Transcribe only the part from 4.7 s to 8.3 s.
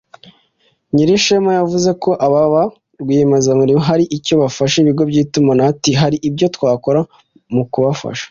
ibigo by’itumanaho ati “hari ibyo twakora mu kubafasha